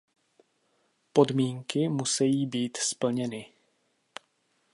Podmínky 1.13 1.89
musejí 1.89 2.45
být 2.45 2.77
splněny. 2.77 3.53